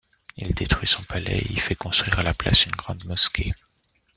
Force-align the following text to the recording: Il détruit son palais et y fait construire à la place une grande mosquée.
Il 0.35 0.55
détruit 0.55 0.87
son 0.87 1.03
palais 1.03 1.37
et 1.37 1.51
y 1.53 1.57
fait 1.59 1.75
construire 1.75 2.17
à 2.17 2.23
la 2.23 2.33
place 2.33 2.65
une 2.65 2.71
grande 2.71 3.05
mosquée. 3.05 3.53